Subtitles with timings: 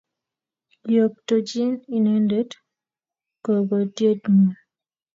[0.89, 2.51] Iyoktochin inendet
[3.43, 4.51] kagotyet nyu.